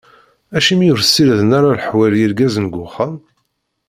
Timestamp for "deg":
2.67-2.75